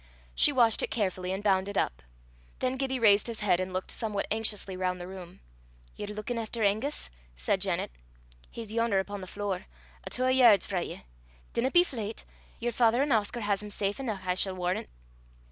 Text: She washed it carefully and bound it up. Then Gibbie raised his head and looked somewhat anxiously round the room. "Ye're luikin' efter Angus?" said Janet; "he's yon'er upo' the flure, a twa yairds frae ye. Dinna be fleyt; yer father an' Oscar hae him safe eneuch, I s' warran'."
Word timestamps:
She 0.33 0.51
washed 0.51 0.81
it 0.81 0.89
carefully 0.89 1.31
and 1.31 1.43
bound 1.43 1.69
it 1.69 1.77
up. 1.77 2.01
Then 2.57 2.75
Gibbie 2.75 2.97
raised 2.97 3.27
his 3.27 3.41
head 3.41 3.59
and 3.59 3.71
looked 3.71 3.91
somewhat 3.91 4.25
anxiously 4.31 4.75
round 4.75 4.99
the 4.99 5.05
room. 5.05 5.41
"Ye're 5.95 6.07
luikin' 6.07 6.39
efter 6.39 6.63
Angus?" 6.63 7.11
said 7.35 7.61
Janet; 7.61 7.91
"he's 8.49 8.73
yon'er 8.73 8.97
upo' 8.99 9.19
the 9.19 9.27
flure, 9.27 9.67
a 10.03 10.09
twa 10.09 10.31
yairds 10.31 10.65
frae 10.67 10.85
ye. 10.85 11.03
Dinna 11.53 11.69
be 11.69 11.83
fleyt; 11.83 12.25
yer 12.59 12.71
father 12.71 13.03
an' 13.03 13.11
Oscar 13.11 13.41
hae 13.41 13.57
him 13.57 13.69
safe 13.69 13.99
eneuch, 13.99 14.25
I 14.25 14.31
s' 14.31 14.47
warran'." 14.47 14.87